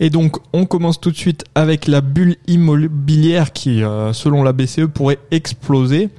[0.00, 4.52] Et donc, on commence tout de suite avec la bulle immobilière qui, euh, selon la
[4.52, 6.10] BCE, pourrait exploser.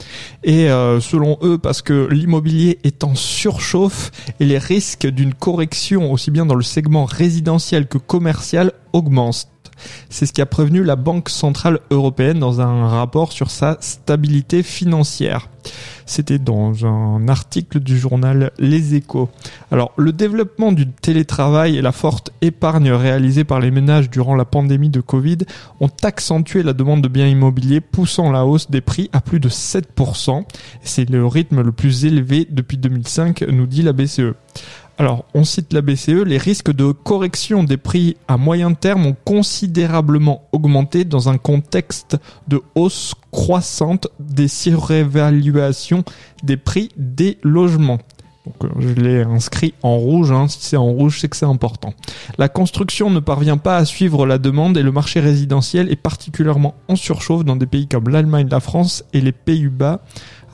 [0.44, 6.12] Et euh, selon eux, parce que l'immobilier est en surchauffe et les risques d'une correction,
[6.12, 9.48] aussi bien dans le segment résidentiel que commercial, augmentent.
[10.10, 14.64] C'est ce qui a prévenu la Banque Centrale Européenne dans un rapport sur sa stabilité
[14.64, 15.50] financière.
[16.08, 19.30] C'était dans un article du journal Les Échos.
[19.72, 24.46] Alors, le développement du télétravail et la forte épargne réalisée par les ménages durant la
[24.46, 25.40] pandémie de Covid
[25.82, 29.50] ont accentué la demande de biens immobiliers, poussant la hausse des prix à plus de
[29.50, 30.46] 7%.
[30.82, 34.34] C'est le rythme le plus élevé depuis 2005, nous dit la BCE.
[35.00, 39.16] Alors, on cite la BCE, les risques de correction des prix à moyen terme ont
[39.26, 46.04] considérablement augmenté dans un contexte de hausse croissante des surévaluations
[46.44, 48.00] des prix des logements.
[48.48, 50.48] Donc, euh, je l'ai inscrit en rouge, hein.
[50.48, 51.94] si c'est en rouge, c'est que c'est important.
[52.40, 56.74] La construction ne parvient pas à suivre la demande et le marché résidentiel est particulièrement
[56.88, 60.02] en surchauffe dans des pays comme l'Allemagne, la France et les Pays-Bas,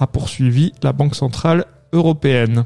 [0.01, 2.65] a poursuivi la Banque Centrale Européenne.